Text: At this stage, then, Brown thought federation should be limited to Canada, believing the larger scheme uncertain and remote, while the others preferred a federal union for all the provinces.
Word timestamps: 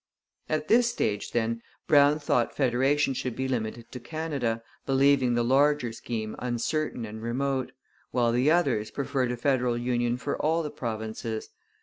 At 0.49 0.67
this 0.67 0.89
stage, 0.89 1.29
then, 1.29 1.61
Brown 1.85 2.17
thought 2.17 2.55
federation 2.55 3.13
should 3.13 3.35
be 3.35 3.47
limited 3.47 3.91
to 3.91 3.99
Canada, 3.99 4.63
believing 4.87 5.35
the 5.35 5.43
larger 5.43 5.93
scheme 5.93 6.35
uncertain 6.39 7.05
and 7.05 7.21
remote, 7.21 7.71
while 8.09 8.31
the 8.31 8.49
others 8.49 8.89
preferred 8.89 9.31
a 9.31 9.37
federal 9.37 9.77
union 9.77 10.17
for 10.17 10.35
all 10.41 10.63
the 10.63 10.71
provinces. 10.71 11.49